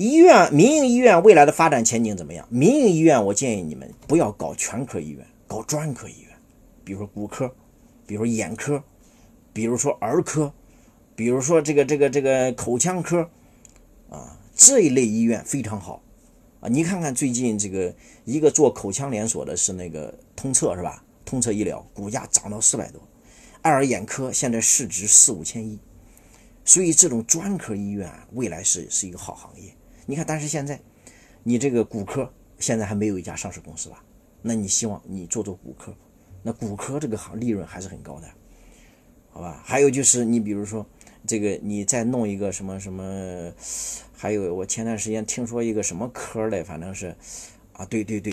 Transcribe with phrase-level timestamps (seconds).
[0.00, 2.48] 医院、民营医院未来的发展前景怎么样？
[2.48, 6.30] 民营医院，我建议你们不要搞全科医院，搞专科医院，
[6.82, 7.54] 比如说骨科，
[8.06, 8.82] 比如说眼科，
[9.52, 10.50] 比如说儿科，
[11.14, 13.28] 比如说这个这个这个口腔科，
[14.08, 16.02] 啊，这一类医院非常好，
[16.60, 17.94] 啊，你看看最近这个
[18.24, 21.04] 一个做口腔连锁的是那个通策是吧？
[21.26, 23.02] 通策医疗股价涨到四百多，
[23.60, 25.78] 爱尔眼科现在市值四五千亿，
[26.64, 29.70] 所以这种专科医院未来是是一个好行业。
[30.06, 30.80] 你看，但是现在，
[31.42, 34.02] 你这个骨科现在还没有一家上市公司吧？
[34.42, 35.94] 那你希望你做做骨科，
[36.42, 38.26] 那骨科这个行利润还是很高的，
[39.30, 39.62] 好吧？
[39.64, 40.84] 还有就是你比如说
[41.26, 43.52] 这个，你再弄一个什么什么，
[44.16, 47.14] 还有我前段时间听说一个什么科的，反正是
[47.74, 48.32] 啊，对对对，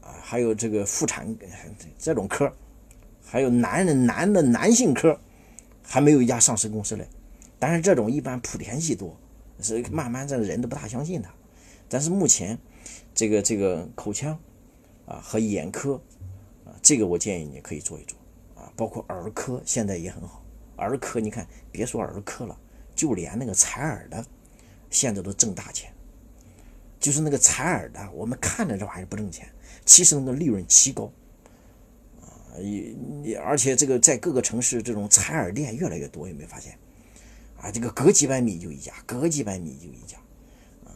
[0.00, 1.36] 啊，还有这个妇产
[1.98, 2.52] 这种科，
[3.24, 5.18] 还有男人男的男性科，
[5.82, 7.06] 还没有一家上市公司嘞。
[7.58, 9.18] 但是这种一般莆田系多。
[9.60, 11.32] 是慢慢这人都不大相信他，
[11.88, 12.58] 但是目前
[13.14, 14.38] 这个这个口腔
[15.06, 16.00] 啊和眼科
[16.64, 18.18] 啊，这个我建议你可以做一做
[18.54, 20.44] 啊，包括儿科现在也很好。
[20.76, 22.56] 儿科你看，别说儿科了，
[22.94, 24.24] 就连那个采耳的
[24.90, 25.92] 现在都挣大钱。
[27.00, 29.48] 就是那个采耳的，我们看着这玩意儿不挣钱，
[29.84, 31.10] 其实那个利润奇高
[32.20, 32.26] 啊！
[33.24, 36.78] 也而且这个在各个城市这种采耳店越来越多，有没有发现？
[37.60, 40.16] 啊，这个隔几百米就一家，隔几百米就一家，
[40.84, 40.94] 啊，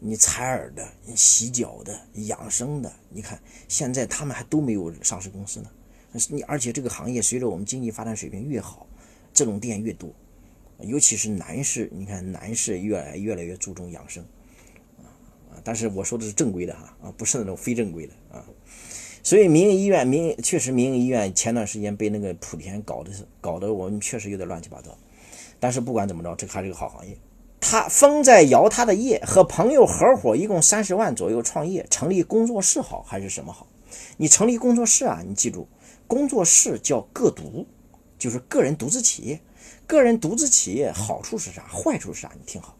[0.00, 5.70] 你采耳的、洗脚的、养生的，你看现在他们还都没有上市公司呢。
[6.28, 8.88] 你而且这个行业随着我们经济发展水平越好，
[9.32, 10.12] 这种店越多，
[10.80, 14.24] 尤其是男士，你看男士越来越来越注重养生，
[14.98, 18.44] 啊，但是我说的是正规的哈，啊，不是那种非正规的啊。
[19.22, 24.98] 所以民营医院，民确实民营医院前段时间被那个莆田搞的搞得我们确实有点乱七八糟。
[25.60, 27.16] 但是不管怎么着，这还是个好行业。
[27.60, 33.68] 他风在摇他的业，和朋友合伙，一共三十万左右创业，成立工作室好还是什么好？
[34.16, 35.68] 你成立工作室啊，你记住，
[36.06, 37.66] 工作室叫个独，
[38.18, 39.40] 就是个人独资企业。
[39.86, 41.66] 个人独资企业好处是啥？
[41.66, 42.32] 坏处是啥？
[42.34, 42.76] 你听好，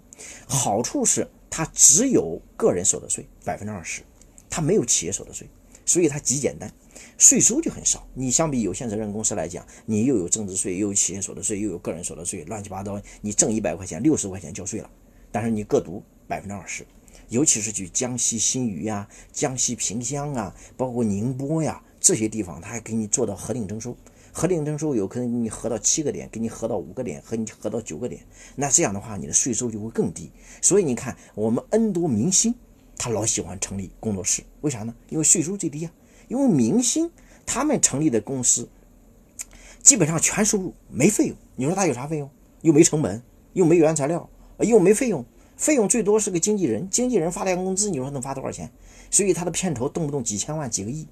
[0.49, 4.03] 好处是它只有个人所得税百分之二十，
[4.49, 5.47] 它没有企业所得税，
[5.91, 6.73] 所以它极简单。
[7.19, 14.89] 税收就很少，你相比有限责任公司来讲，你又有增值税，又有企业所得税，又有个人所得税，乱七八糟，你挣一百块钱，六十块钱交税了。
[15.33, 16.87] 但是你个独百分之二十，
[17.29, 23.97] 尤其是去江西新余呀、江西萍乡啊，包括宁波呀这些地方，他还给你做到核定征收，
[24.33, 28.23] 核定征收有可能你核到七个点，给你核到五个点，和你核到九个点，
[28.55, 30.31] 那这样的话你的税收就会更低。
[30.63, 32.55] 所以你看，我们 N 多明星，
[33.03, 34.95] 他老喜欢成立工作室，为啥呢？
[35.09, 35.93] 因为税收最低啊。
[36.29, 37.11] 因为明星
[37.47, 38.69] 他们成立的公司，
[39.83, 41.37] 基本上全收入没费用。
[41.57, 42.29] 你说他有啥费用？
[42.61, 43.23] 又没成本，
[43.55, 44.29] 又没原材料，
[44.59, 45.25] 又没费用。
[45.57, 48.71] 费用最多是个经纪人，经纪人发点工资，你说能发多少钱？
[49.11, 51.07] 所以他的片酬动不动几千万、几个亿，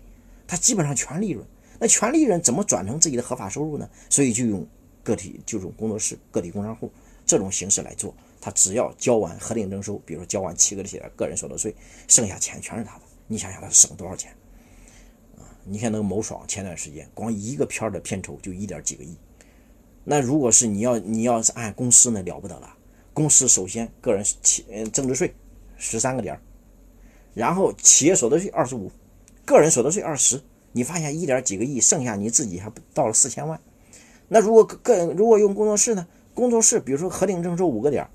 [0.47, 1.43] 他基本上全利润。
[1.79, 3.89] 那全利润怎么转成自己的合法收入呢？
[4.11, 4.67] 所以就用
[5.03, 6.93] 个体，就用工作室、个体工商户
[7.25, 8.15] 这种形式来做。
[8.41, 11.75] 他只要交完核定征收，比如说交完七个的个人所得税，
[12.07, 13.03] 剩下钱全是他的。
[13.27, 14.33] 你想想他省多少钱
[15.37, 15.43] 啊？
[15.65, 19.17] 你看那个某爽，前段时间光一个片儿的片酬就一点几个亿。
[20.05, 22.75] 那如果是你要你要是按公司那了不得了，
[23.13, 25.35] 公司首先个人企增值税
[25.77, 26.41] 十三个点
[27.35, 28.91] 然后企业所得税二十五，
[29.45, 30.41] 个人所得税二十，
[30.73, 33.61] 你发现一点几个亿，剩下你自己还不到了四千万。
[34.29, 36.07] 那如果个人如果用工作室呢？
[36.35, 38.07] 工作室比如说核定征收五个点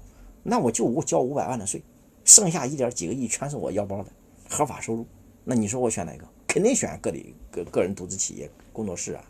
[0.43, 1.81] 那我就五交五百万的税，
[2.25, 4.11] 剩下一点几个亿全是我腰包的
[4.49, 5.07] 合法收入。
[5.43, 6.27] 那你说我选哪个？
[6.45, 9.23] 肯定选个体个个人独资企业工作室啊，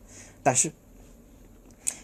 [0.44, 0.72] 但是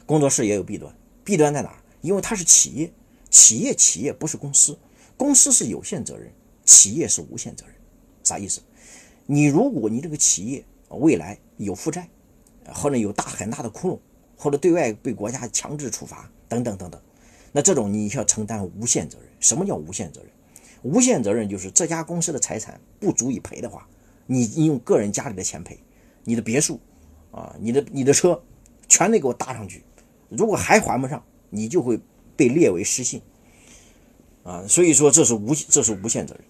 [0.05, 1.77] 工作室也有弊端，弊端在哪？
[2.01, 2.91] 因为它是企业，
[3.29, 4.79] 企业企业不是公司，
[5.17, 6.31] 公司是有限责任，
[6.63, 7.75] 企业是无限责任。
[8.23, 8.61] 啥意思？
[9.25, 12.07] 你如果你这个企业未来有负债，
[12.73, 13.99] 或者有大很大的窟窿，
[14.37, 17.01] 或者对外被国家强制处罚等等等等，
[17.51, 19.27] 那这种你要承担无限责任。
[19.39, 20.31] 什么叫无限责任？
[20.81, 23.87] 无限责任就是这家公司的财产不足以赔的话。
[24.25, 25.79] 你你用个人家里的钱赔，
[26.23, 26.79] 你的别墅，
[27.31, 28.39] 啊，你的你的车，
[28.87, 29.83] 全得给我搭上去。
[30.29, 31.99] 如果还还不上，你就会
[32.35, 33.21] 被列为失信，
[34.43, 36.43] 啊，所以说这是无这是无限责任。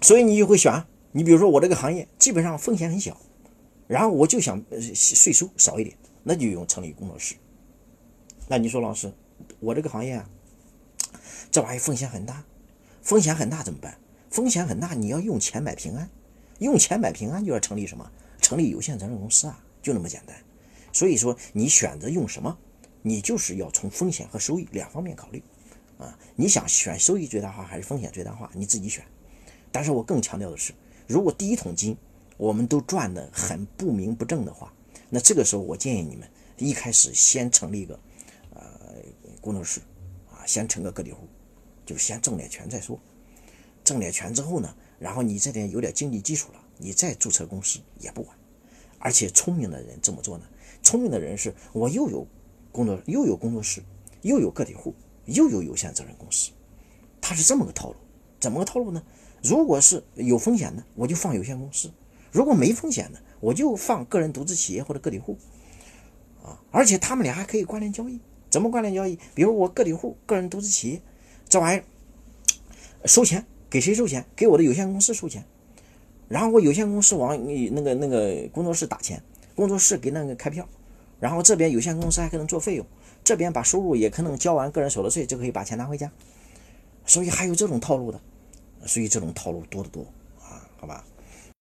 [0.00, 0.82] 所以你就会选，
[1.12, 3.20] 你比如说我这个行业基本上风险很小，
[3.86, 4.62] 然后我就想
[4.94, 7.34] 税收少一点，那就用成立工作室。
[8.48, 9.12] 那你说老师，
[9.60, 10.28] 我这个行业啊，
[11.50, 12.44] 这玩意风险很大，
[13.02, 13.98] 风险很大怎么办？
[14.30, 16.10] 风险很大，你要用钱买平安，
[16.58, 18.10] 用钱买平安就要成立什么？
[18.40, 20.36] 成立有限责任公司啊，就那么简单。
[20.92, 22.58] 所以说，你选择用什么，
[23.02, 25.42] 你就是要从风险和收益两方面考虑。
[25.96, 29.04] 啊，你想选收益最大化还是风险最大化，你自己选。
[29.70, 30.72] 但是我更强调的是，
[31.06, 31.96] 如果第一桶金
[32.36, 34.72] 我们都赚得很不明不正的话，
[35.08, 37.98] 那这个时候我建议你们一开始先成立一个
[39.44, 39.80] 工作室
[40.32, 41.28] 啊，先成个个体户，
[41.84, 42.98] 就先挣点钱再说。
[43.84, 48.34] 挣点钱之后呢，然后你这点有点经济基础了，你再注册公司也不晚。
[48.98, 50.46] 而且聪明的人这么做呢，
[50.82, 52.26] 聪明的人是我又有
[52.72, 53.82] 工作又有工作室，
[54.22, 54.94] 又有个体户，
[55.26, 56.50] 又有有限责任公司，
[57.20, 57.96] 他是这么个套路。
[58.40, 59.02] 怎么个套路呢？
[59.42, 61.90] 如果是有风险的，我就放有限公司；
[62.32, 65.36] 如果没风险的，我就放个人独资企业或者个体户。
[66.42, 68.20] 啊，而且他们俩还可以关联交易。
[68.54, 69.18] 怎么关联交易？
[69.34, 71.02] 比如我个体户、个人独资企业，
[71.48, 71.84] 这玩意儿
[73.04, 74.24] 收钱给谁收钱？
[74.36, 75.44] 给我的有限公司收钱。
[76.28, 77.36] 然后我有限公司往
[77.72, 79.20] 那个那个工作室打钱，
[79.56, 80.68] 工作室给那个开票，
[81.18, 82.86] 然后这边有限公司还可能做费用，
[83.24, 86.08] 这边把收入也可能交完个人所得税就可以把钱拿回家。
[87.04, 88.20] 所以还有这种套路的。
[88.86, 90.02] 所以这种套路多得多
[90.40, 91.04] 啊，好吧？